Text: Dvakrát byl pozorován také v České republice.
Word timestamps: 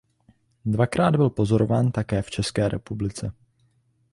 Dvakrát 0.65 1.15
byl 1.15 1.29
pozorován 1.29 1.91
také 1.91 2.21
v 2.21 2.29
České 2.29 2.69
republice. 2.69 3.31